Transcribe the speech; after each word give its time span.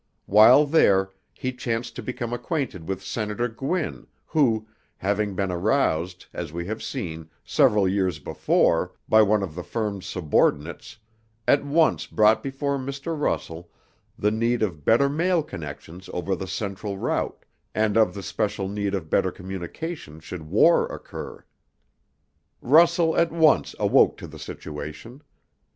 While 0.25 0.65
there 0.65 1.11
he 1.31 1.53
chanced 1.53 1.95
to 1.95 2.01
become 2.01 2.33
acquainted 2.33 2.87
with 2.87 3.03
Senator 3.03 3.47
Gwin 3.47 4.07
who, 4.25 4.67
having 4.97 5.35
been 5.35 5.51
aroused, 5.51 6.25
as 6.33 6.51
we 6.51 6.65
have 6.65 6.81
seen, 6.81 7.29
several 7.43 7.87
years 7.87 8.17
before, 8.17 8.93
by 9.07 9.21
one 9.21 9.43
of 9.43 9.53
the 9.53 9.61
firm's 9.61 10.07
subordinates, 10.07 10.97
at 11.47 11.63
once 11.63 12.07
brought 12.07 12.41
before 12.41 12.79
Mr. 12.79 13.15
Russell 13.15 13.69
the 14.17 14.31
need 14.31 14.63
of 14.63 14.83
better 14.83 15.07
mail 15.07 15.43
connections 15.43 16.09
over 16.13 16.35
the 16.35 16.47
Central 16.47 16.97
route, 16.97 17.45
and 17.75 17.95
of 17.95 18.15
the 18.15 18.21
especial 18.21 18.67
need 18.67 18.95
of 18.95 19.07
better 19.07 19.29
communication 19.31 20.19
should 20.19 20.49
war 20.49 20.87
occur. 20.87 21.45
Russell 22.59 23.15
at 23.15 23.31
once 23.31 23.75
awoke 23.77 24.17
to 24.17 24.25
the 24.25 24.39
situation. 24.39 25.21